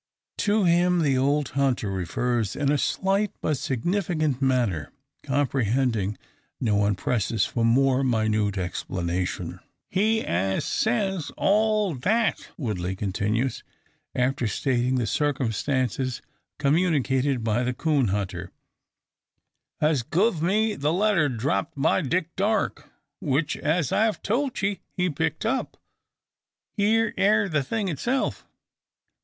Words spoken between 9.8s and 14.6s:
"He as says all that," Woodley continues, after